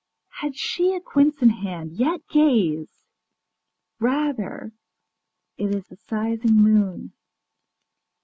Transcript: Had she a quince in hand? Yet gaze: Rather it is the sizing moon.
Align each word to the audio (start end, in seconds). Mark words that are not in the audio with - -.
Had 0.39 0.57
she 0.57 0.95
a 0.95 0.99
quince 0.99 1.43
in 1.43 1.49
hand? 1.49 1.91
Yet 1.91 2.27
gaze: 2.27 3.05
Rather 3.99 4.71
it 5.57 5.75
is 5.75 5.89
the 5.89 5.95
sizing 5.95 6.55
moon. 6.55 7.13